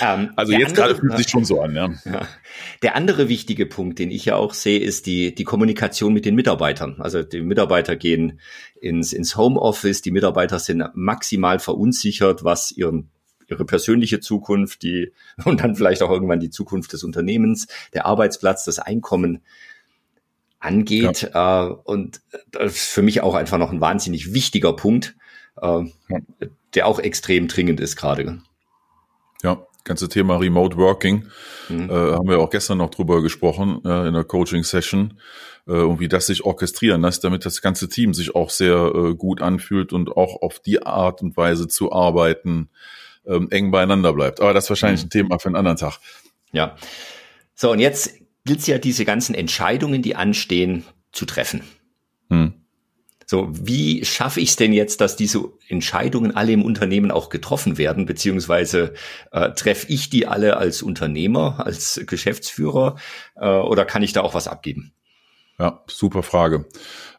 Ähm, 0.00 0.32
also 0.36 0.52
jetzt 0.52 0.70
andere, 0.70 0.74
gerade 0.74 0.94
fühlt 0.96 1.16
sich 1.16 1.28
schon 1.28 1.46
so 1.46 1.62
an, 1.62 1.74
ja. 1.74 1.90
ja. 2.04 2.28
Der 2.82 2.94
andere 2.94 3.28
wichtige 3.30 3.64
Punkt, 3.64 3.98
den 3.98 4.10
ich 4.10 4.26
ja 4.26 4.36
auch 4.36 4.52
sehe, 4.52 4.78
ist 4.78 5.06
die, 5.06 5.34
die 5.34 5.44
Kommunikation 5.44 6.12
mit 6.12 6.26
den 6.26 6.34
Mitarbeitern. 6.34 6.96
Also 7.00 7.22
die 7.22 7.40
Mitarbeiter 7.40 7.96
gehen 7.96 8.40
ins, 8.78 9.14
ins 9.14 9.36
Homeoffice, 9.36 10.02
die 10.02 10.10
Mitarbeiter 10.10 10.58
sind 10.58 10.84
maximal 10.94 11.58
verunsichert, 11.58 12.44
was 12.44 12.70
ihren 12.72 13.10
ihre 13.48 13.64
persönliche 13.64 14.20
Zukunft, 14.20 14.82
die 14.82 15.12
und 15.44 15.60
dann 15.62 15.76
vielleicht 15.76 16.02
auch 16.02 16.10
irgendwann 16.10 16.40
die 16.40 16.50
Zukunft 16.50 16.92
des 16.92 17.04
Unternehmens, 17.04 17.66
der 17.94 18.06
Arbeitsplatz, 18.06 18.64
das 18.64 18.78
Einkommen 18.78 19.42
angeht. 20.58 21.30
Ja. 21.34 21.68
Äh, 21.68 21.72
und 21.84 22.20
das 22.50 22.74
ist 22.74 22.88
für 22.88 23.02
mich 23.02 23.20
auch 23.20 23.34
einfach 23.34 23.58
noch 23.58 23.72
ein 23.72 23.80
wahnsinnig 23.80 24.32
wichtiger 24.32 24.74
Punkt, 24.74 25.16
äh, 25.60 25.84
der 26.74 26.86
auch 26.86 26.98
extrem 26.98 27.48
dringend 27.48 27.80
ist 27.80 27.96
gerade. 27.96 28.40
Ja, 29.42 29.66
ganze 29.84 30.08
Thema 30.08 30.36
Remote 30.36 30.76
Working 30.76 31.26
mhm. 31.68 31.88
äh, 31.88 31.92
haben 31.92 32.28
wir 32.28 32.40
auch 32.40 32.50
gestern 32.50 32.78
noch 32.78 32.90
drüber 32.90 33.22
gesprochen 33.22 33.80
äh, 33.84 34.08
in 34.08 34.14
der 34.14 34.24
Coaching-Session 34.24 35.18
äh, 35.66 35.72
und 35.72 36.00
wie 36.00 36.08
das 36.08 36.26
sich 36.26 36.44
orchestrieren 36.44 37.02
lässt, 37.02 37.24
damit 37.24 37.46
das 37.46 37.62
ganze 37.62 37.88
Team 37.88 38.12
sich 38.12 38.34
auch 38.34 38.50
sehr 38.50 38.92
äh, 38.94 39.14
gut 39.14 39.40
anfühlt 39.40 39.92
und 39.92 40.10
auch 40.16 40.42
auf 40.42 40.58
die 40.58 40.82
Art 40.82 41.22
und 41.22 41.36
Weise 41.36 41.68
zu 41.68 41.92
arbeiten, 41.92 42.68
ähm, 43.26 43.48
eng 43.50 43.70
beieinander 43.70 44.12
bleibt. 44.12 44.40
Aber 44.40 44.54
das 44.54 44.64
ist 44.64 44.70
wahrscheinlich 44.70 45.02
mhm. 45.02 45.06
ein 45.06 45.10
Thema 45.10 45.38
für 45.38 45.48
einen 45.48 45.56
anderen 45.56 45.76
Tag. 45.76 45.98
Ja. 46.52 46.76
So, 47.54 47.72
und 47.72 47.78
jetzt 47.78 48.14
gilt 48.44 48.60
es 48.60 48.66
ja, 48.66 48.78
diese 48.78 49.04
ganzen 49.04 49.34
Entscheidungen, 49.34 50.02
die 50.02 50.16
anstehen, 50.16 50.84
zu 51.12 51.26
treffen. 51.26 51.62
Hm. 52.30 52.54
So, 53.28 53.48
wie 53.50 54.04
schaffe 54.04 54.40
ich 54.40 54.50
es 54.50 54.56
denn 54.56 54.72
jetzt, 54.72 55.00
dass 55.00 55.16
diese 55.16 55.50
Entscheidungen 55.68 56.36
alle 56.36 56.52
im 56.52 56.64
Unternehmen 56.64 57.10
auch 57.10 57.28
getroffen 57.28 57.76
werden, 57.76 58.06
beziehungsweise 58.06 58.94
äh, 59.32 59.50
treffe 59.50 59.88
ich 59.88 60.10
die 60.10 60.28
alle 60.28 60.58
als 60.58 60.80
Unternehmer, 60.80 61.66
als 61.66 62.00
Geschäftsführer 62.06 62.96
äh, 63.34 63.48
oder 63.48 63.84
kann 63.84 64.04
ich 64.04 64.12
da 64.12 64.20
auch 64.20 64.34
was 64.34 64.46
abgeben? 64.46 64.92
Ja, 65.58 65.82
super 65.88 66.22
Frage. 66.22 66.66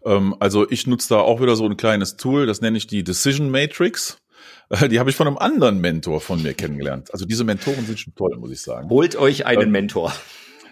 Ähm, 0.05 0.33
also 0.39 0.69
ich 0.69 0.87
nutze 0.87 1.09
da 1.09 1.19
auch 1.19 1.41
wieder 1.41 1.57
so 1.57 1.65
ein 1.65 1.75
kleines 1.75 2.15
Tool, 2.15 2.45
das 2.45 2.61
nenne 2.61 2.77
ich 2.77 2.87
die 2.87 3.03
Decision 3.03 3.51
Matrix. 3.51 4.17
Die 4.91 4.99
habe 4.99 5.09
ich 5.09 5.15
von 5.15 5.27
einem 5.27 5.37
anderen 5.37 5.79
Mentor 5.79 6.21
von 6.21 6.41
mir 6.41 6.53
kennengelernt. 6.53 7.13
Also 7.13 7.25
diese 7.25 7.43
Mentoren 7.43 7.85
sind 7.85 7.99
schon 7.99 8.15
toll, 8.15 8.35
muss 8.37 8.51
ich 8.51 8.61
sagen. 8.61 8.89
Holt 8.89 9.15
euch 9.15 9.45
einen 9.45 9.63
ähm, 9.63 9.71
Mentor. 9.71 10.13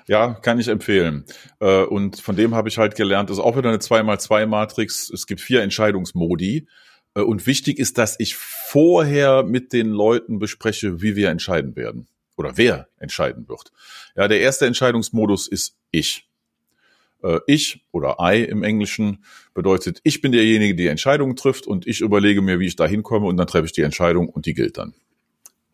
Ja, 0.08 0.34
kann 0.34 0.60
ich 0.60 0.68
empfehlen. 0.68 1.26
Äh, 1.60 1.84
und 1.84 2.20
von 2.20 2.36
dem 2.36 2.54
habe 2.54 2.70
ich 2.70 2.78
halt 2.78 2.96
gelernt, 2.96 3.30
das 3.30 3.38
ist 3.38 3.44
auch 3.44 3.58
wieder 3.58 3.70
eine 3.70 3.80
2x2-Matrix. 3.80 5.10
Es 5.10 5.26
gibt 5.26 5.42
vier 5.42 5.62
Entscheidungsmodi. 5.64 6.68
Äh, 7.16 7.22
und 7.22 7.48
wichtig 7.48 7.80
ist, 7.80 7.98
dass 7.98 8.20
ich 8.20 8.36
vorher 8.36 9.44
mit 9.44 9.74
den 9.74 9.90
Leuten 9.90 10.40
bespreche, 10.40 11.02
wie 11.02 11.16
wir 11.16 11.30
entscheiden 11.30 11.76
werden. 11.76 12.08
Oder 12.38 12.58
wer 12.58 12.88
entscheiden 13.00 13.48
wird. 13.48 13.72
Ja, 14.16 14.28
der 14.28 14.42
erste 14.42 14.66
Entscheidungsmodus 14.66 15.48
ist 15.48 15.76
ich. 15.92 16.28
Äh, 17.26 17.40
ich 17.48 17.84
oder 17.92 18.18
I 18.20 18.44
im 18.44 18.64
Englischen 18.64 19.26
bedeutet, 19.54 20.00
ich 20.04 20.22
bin 20.22 20.32
derjenige, 20.32 20.76
der 20.76 20.92
Entscheidungen 20.92 21.36
trifft 21.36 21.66
und 21.66 21.88
ich 21.88 22.02
überlege 22.02 22.42
mir, 22.42 22.60
wie 22.60 22.68
ich 22.68 22.76
da 22.76 22.86
hinkomme 22.86 23.26
und 23.26 23.38
dann 23.38 23.48
treffe 23.48 23.66
ich 23.66 23.72
die 23.72 23.82
Entscheidung 23.82 24.30
und 24.30 24.46
die 24.46 24.54
gilt 24.54 24.78
dann. 24.78 24.94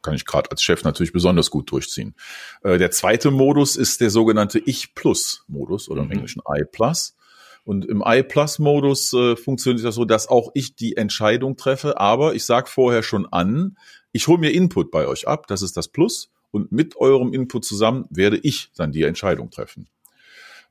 Kann 0.01 0.15
ich 0.15 0.25
gerade 0.25 0.49
als 0.49 0.63
Chef 0.63 0.83
natürlich 0.83 1.13
besonders 1.13 1.51
gut 1.51 1.69
durchziehen. 1.71 2.15
Äh, 2.63 2.77
der 2.77 2.91
zweite 2.91 3.29
Modus 3.29 3.75
ist 3.75 4.01
der 4.01 4.09
sogenannte 4.09 4.59
Ich-Plus-Modus 4.59 5.89
oder 5.89 6.01
im 6.01 6.07
mhm. 6.07 6.13
Englischen 6.13 6.41
I-Plus. 6.47 7.15
Und 7.63 7.85
im 7.85 8.03
I-Plus-Modus 8.03 9.13
äh, 9.13 9.35
funktioniert 9.35 9.85
das 9.85 9.93
so, 9.93 10.05
dass 10.05 10.27
auch 10.27 10.49
ich 10.55 10.75
die 10.75 10.97
Entscheidung 10.97 11.57
treffe, 11.57 11.99
aber 11.99 12.33
ich 12.33 12.45
sage 12.45 12.67
vorher 12.67 13.03
schon 13.03 13.27
an, 13.27 13.77
ich 14.11 14.27
hole 14.27 14.39
mir 14.39 14.51
Input 14.51 14.89
bei 14.89 15.07
euch 15.07 15.27
ab, 15.27 15.45
das 15.47 15.61
ist 15.61 15.77
das 15.77 15.87
Plus, 15.87 16.31
und 16.49 16.71
mit 16.71 16.95
eurem 16.97 17.33
Input 17.33 17.63
zusammen 17.63 18.05
werde 18.09 18.37
ich 18.37 18.71
dann 18.75 18.91
die 18.91 19.03
Entscheidung 19.03 19.51
treffen. 19.51 19.87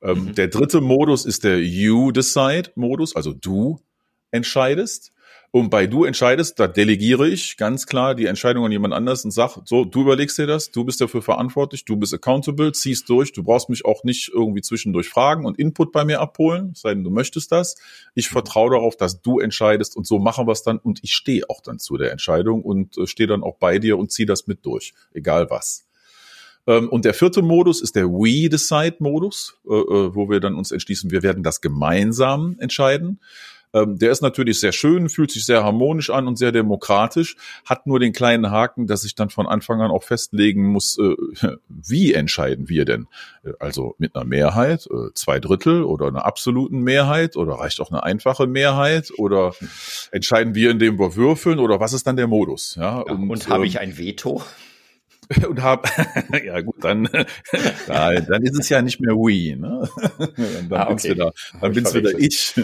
Ähm, 0.03 0.27
mhm. 0.27 0.35
Der 0.35 0.49
dritte 0.49 0.81
Modus 0.81 1.25
ist 1.27 1.45
der 1.45 1.61
You 1.61 2.13
Decide 2.13 2.71
Modus, 2.75 3.15
also 3.15 3.33
du 3.33 3.81
entscheidest. 4.31 5.13
Und 5.53 5.69
bei 5.71 5.89
du 5.89 6.05
entscheidest, 6.05 6.61
da 6.61 6.69
delegiere 6.69 7.27
ich 7.27 7.57
ganz 7.57 7.87
klar 7.87 8.15
die 8.15 8.27
Entscheidung 8.27 8.65
an 8.65 8.71
jemand 8.71 8.95
anders 8.95 9.25
und 9.25 9.33
sag, 9.33 9.59
so, 9.65 9.85
du 9.85 10.03
überlegst 10.03 10.39
dir 10.39 10.47
das, 10.47 10.71
du 10.71 10.85
bist 10.85 11.01
dafür 11.01 11.23
verantwortlich, 11.23 11.85
du 11.85 11.97
bist 11.97 12.15
accountable, 12.15 12.71
ziehst 12.71 13.09
durch, 13.09 13.33
du 13.33 13.43
brauchst 13.43 13.69
mich 13.69 13.85
auch 13.85 14.05
nicht 14.05 14.31
irgendwie 14.33 14.63
zwischendurch 14.63 15.09
fragen 15.09 15.47
und 15.47 15.59
Input 15.59 15.91
bei 15.91 16.05
mir 16.05 16.21
abholen, 16.21 16.75
sei 16.77 16.95
denn 16.95 17.03
du 17.03 17.11
möchtest 17.11 17.51
das. 17.51 17.75
Ich 18.15 18.31
mhm. 18.31 18.35
vertraue 18.35 18.71
darauf, 18.71 18.97
dass 18.97 19.23
du 19.23 19.41
entscheidest 19.41 19.97
und 19.97 20.07
so 20.07 20.21
machen 20.21 20.47
wir 20.47 20.53
es 20.53 20.63
dann 20.63 20.79
und 20.79 21.03
ich 21.03 21.15
stehe 21.15 21.51
auch 21.51 21.61
dann 21.61 21.81
zu 21.81 21.97
der 21.97 22.13
Entscheidung 22.13 22.63
und 22.63 22.97
äh, 22.97 23.09
stehe 23.09 23.27
dann 23.27 23.43
auch 23.43 23.57
bei 23.57 23.81
dir 23.81 23.99
und 23.99 24.13
ziehe 24.13 24.27
das 24.27 24.47
mit 24.47 24.65
durch, 24.65 24.95
egal 25.13 25.51
was. 25.51 25.90
Ähm, 26.67 26.89
und 26.89 27.05
der 27.05 27.15
vierte 27.15 27.43
Modus 27.43 27.81
ist 27.81 27.97
der 27.97 28.07
We 28.07 28.49
Decide 28.49 28.97
Modus, 28.99 29.59
äh, 29.69 29.75
äh, 29.75 30.15
wo 30.15 30.29
wir 30.29 30.41
dann 30.41 30.55
uns 30.55 30.71
entschließen, 30.71 31.11
wir 31.11 31.23
werden 31.23 31.43
das 31.43 31.61
gemeinsam 31.61 32.57
entscheiden. 32.59 33.21
Ähm, 33.73 33.99
der 33.99 34.11
ist 34.11 34.21
natürlich 34.21 34.59
sehr 34.59 34.73
schön, 34.73 35.09
fühlt 35.09 35.31
sich 35.31 35.47
sehr 35.47 35.63
harmonisch 35.63 36.11
an 36.11 36.27
und 36.27 36.37
sehr 36.37 36.51
demokratisch, 36.51 37.37
hat 37.65 37.87
nur 37.87 38.01
den 38.01 38.13
kleinen 38.13 38.51
Haken, 38.51 38.89
dass 38.89 39.05
ich 39.05 39.15
dann 39.15 39.31
von 39.31 39.47
Anfang 39.47 39.81
an 39.81 39.93
auch 39.93 40.03
festlegen 40.03 40.65
muss, 40.65 40.99
äh, 40.99 41.15
wie 41.69 42.13
entscheiden 42.13 42.69
wir 42.69 42.85
denn? 42.85 43.07
Also 43.61 43.95
mit 43.99 44.17
einer 44.17 44.25
Mehrheit, 44.25 44.89
zwei 45.15 45.39
Drittel 45.39 45.85
oder 45.85 46.09
einer 46.09 46.27
absoluten 46.27 46.81
Mehrheit 46.81 47.37
oder 47.37 47.55
reicht 47.55 47.81
auch 47.81 47.91
eine 47.91 48.03
einfache 48.03 48.47
Mehrheit 48.49 49.13
oder 49.17 49.55
entscheiden 50.11 50.55
wir, 50.55 50.71
indem 50.71 50.99
wir 50.99 51.15
würfeln 51.15 51.59
oder 51.61 51.79
was 51.79 51.93
ist 51.93 52.07
dann 52.07 52.17
der 52.17 52.27
Modus? 52.27 52.75
Ja, 52.75 52.99
und, 52.99 53.31
und 53.31 53.49
habe 53.49 53.63
ähm, 53.63 53.69
ich 53.69 53.79
ein 53.79 53.97
Veto? 53.97 54.43
und 55.49 55.63
habe, 55.63 55.89
ja 56.45 56.61
gut, 56.61 56.83
dann, 56.83 57.09
dann 57.87 58.43
ist 58.43 58.59
es 58.59 58.69
ja 58.69 58.83
nicht 58.83 59.01
mehr 59.01 59.15
we, 59.15 59.57
ne? 59.57 59.89
dann 60.69 60.73
ah, 60.73 60.85
okay. 60.85 60.89
bin's 60.89 61.05
wieder, 61.05 61.33
dann 61.61 61.73
bin's 61.73 61.95
wieder 61.95 62.19
ich. 62.19 62.55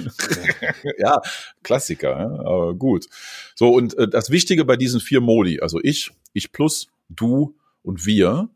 ja, 0.99 1.21
Klassiker, 1.63 2.17
aber 2.17 2.75
gut. 2.75 3.07
So, 3.55 3.73
und 3.73 3.97
äh, 3.99 4.09
das 4.09 4.31
Wichtige 4.31 4.65
bei 4.65 4.77
diesen 4.77 5.01
vier 5.01 5.21
Modi, 5.21 5.61
also 5.61 5.79
ich, 5.83 6.11
ich 6.33 6.51
plus, 6.51 6.89
du 7.09 7.55
und 7.83 8.05
wir, 8.05 8.49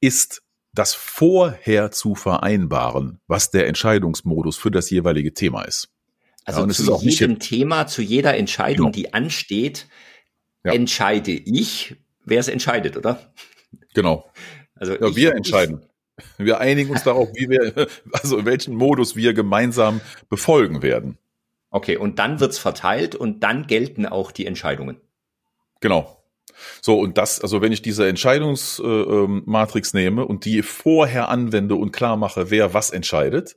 ist 0.00 0.42
das 0.72 0.94
vorher 0.94 1.90
zu 1.90 2.14
vereinbaren, 2.14 3.20
was 3.26 3.50
der 3.50 3.66
Entscheidungsmodus 3.66 4.56
für 4.56 4.70
das 4.70 4.88
jeweilige 4.90 5.34
Thema 5.34 5.62
ist. 5.62 5.88
Also 6.44 6.64
ja, 6.64 6.68
zu 6.68 6.98
jedem 7.02 7.38
Thema, 7.38 7.86
zu 7.86 8.00
jeder 8.00 8.36
Entscheidung, 8.36 8.92
genau. 8.92 8.92
die 8.92 9.12
ansteht, 9.12 9.86
ja. 10.64 10.72
entscheide 10.72 11.32
ich, 11.32 11.96
wer 12.24 12.40
es 12.40 12.48
entscheidet, 12.48 12.96
oder? 12.96 13.32
Genau. 13.94 14.30
Also 14.74 14.94
ja, 14.94 15.16
wir 15.16 15.34
entscheiden. 15.34 15.82
Wir 16.36 16.58
einigen 16.58 16.90
uns 16.90 17.04
darauf, 17.04 17.28
wie 17.34 17.48
wir, 17.48 17.88
also 18.12 18.44
welchen 18.44 18.74
Modus 18.74 19.16
wir 19.16 19.34
gemeinsam 19.34 20.00
befolgen 20.28 20.82
werden. 20.82 21.18
Okay, 21.70 21.96
und 21.96 22.18
dann 22.18 22.40
wird's 22.40 22.58
verteilt 22.58 23.14
und 23.14 23.42
dann 23.42 23.66
gelten 23.66 24.06
auch 24.06 24.32
die 24.32 24.46
Entscheidungen. 24.46 25.00
Genau. 25.80 26.22
So, 26.80 26.98
und 26.98 27.18
das, 27.18 27.40
also 27.40 27.60
wenn 27.60 27.72
ich 27.72 27.82
diese 27.82 28.08
Entscheidungsmatrix 28.08 29.94
äh, 29.94 29.98
ähm, 29.98 30.02
nehme 30.02 30.26
und 30.26 30.44
die 30.44 30.62
vorher 30.62 31.28
anwende 31.28 31.76
und 31.76 31.92
klar 31.92 32.16
mache, 32.16 32.50
wer 32.50 32.74
was 32.74 32.90
entscheidet, 32.90 33.56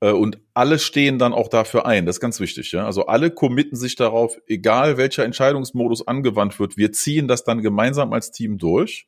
äh, 0.00 0.10
und 0.10 0.40
alle 0.52 0.78
stehen 0.78 1.18
dann 1.18 1.32
auch 1.32 1.48
dafür 1.48 1.86
ein, 1.86 2.06
das 2.06 2.16
ist 2.16 2.20
ganz 2.20 2.40
wichtig, 2.40 2.72
ja. 2.72 2.84
Also 2.84 3.06
alle 3.06 3.30
committen 3.30 3.76
sich 3.76 3.94
darauf, 3.94 4.36
egal 4.46 4.96
welcher 4.96 5.24
Entscheidungsmodus 5.24 6.06
angewandt 6.08 6.58
wird, 6.58 6.76
wir 6.76 6.92
ziehen 6.92 7.28
das 7.28 7.44
dann 7.44 7.62
gemeinsam 7.62 8.12
als 8.12 8.32
Team 8.32 8.58
durch. 8.58 9.06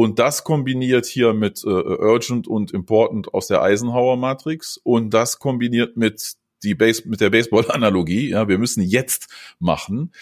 Und 0.00 0.18
das 0.18 0.44
kombiniert 0.44 1.04
hier 1.04 1.34
mit 1.34 1.62
äh, 1.62 1.68
Urgent 1.68 2.48
und 2.48 2.70
Important 2.70 3.34
aus 3.34 3.48
der 3.48 3.60
Eisenhower 3.60 4.16
Matrix 4.16 4.80
und 4.82 5.12
das 5.12 5.38
kombiniert 5.38 5.98
mit 5.98 6.36
die 6.62 6.74
Base, 6.74 7.06
mit 7.06 7.20
der 7.20 7.28
Baseball-Analogie, 7.28 8.30
ja, 8.30 8.48
wir 8.48 8.56
müssen 8.56 8.82
jetzt 8.82 9.28
machen. 9.58 10.12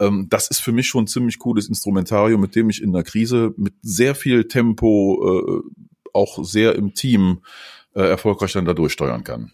Ähm, 0.00 0.28
das 0.30 0.48
ist 0.48 0.60
für 0.60 0.72
mich 0.72 0.88
schon 0.88 1.04
ein 1.04 1.06
ziemlich 1.06 1.38
cooles 1.38 1.68
Instrumentarium, 1.68 2.40
mit 2.40 2.54
dem 2.54 2.70
ich 2.70 2.82
in 2.82 2.94
der 2.94 3.02
Krise 3.02 3.52
mit 3.58 3.74
sehr 3.82 4.14
viel 4.14 4.48
Tempo, 4.48 5.62
äh, 5.62 5.70
auch 6.14 6.42
sehr 6.42 6.74
im 6.74 6.94
Team 6.94 7.42
äh, 7.94 8.08
erfolgreich 8.08 8.54
dann 8.54 8.64
da 8.64 8.72
durchsteuern 8.72 9.22
kann. 9.22 9.52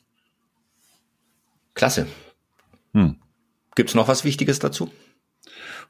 Klasse. 1.75 2.07
Hm. 2.93 3.17
Gibt 3.75 3.89
es 3.89 3.97
noch 3.97 4.07
was 4.07 4.23
Wichtiges 4.23 4.61
dazu? 4.61 4.93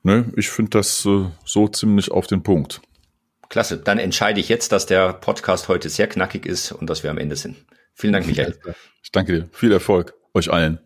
Ne, 0.02 0.32
ich 0.34 0.48
finde 0.48 0.70
das 0.70 1.04
äh, 1.04 1.26
so 1.44 1.68
ziemlich 1.68 2.10
auf 2.10 2.26
den 2.26 2.42
Punkt. 2.42 2.80
Klasse. 3.52 3.76
Dann 3.76 3.98
entscheide 3.98 4.40
ich 4.40 4.48
jetzt, 4.48 4.72
dass 4.72 4.86
der 4.86 5.12
Podcast 5.12 5.68
heute 5.68 5.90
sehr 5.90 6.08
knackig 6.08 6.46
ist 6.46 6.72
und 6.72 6.88
dass 6.88 7.02
wir 7.02 7.10
am 7.10 7.18
Ende 7.18 7.36
sind. 7.36 7.56
Vielen 7.92 8.14
Dank, 8.14 8.26
Michael. 8.26 8.58
Ich 9.02 9.12
danke 9.12 9.32
dir. 9.32 9.48
Viel 9.52 9.70
Erfolg 9.70 10.14
euch 10.32 10.50
allen. 10.50 10.80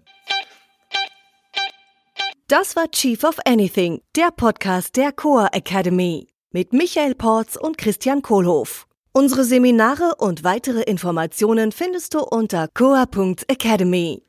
Das 2.49 2.75
war 2.75 2.91
Chief 2.91 3.23
of 3.23 3.39
Anything, 3.45 4.01
der 4.17 4.31
Podcast 4.37 4.97
der 4.97 5.13
Coa 5.13 5.49
Academy 5.53 6.27
mit 6.51 6.73
Michael 6.73 7.15
Porz 7.15 7.55
und 7.55 7.79
Christian 7.79 8.23
Kohlhoff. 8.23 8.87
Unsere 9.13 9.45
Seminare 9.45 10.15
und 10.19 10.43
weitere 10.43 10.83
Informationen 10.83 11.71
findest 11.71 12.15
du 12.15 12.21
unter 12.21 12.67
coa.academy. 12.69 14.23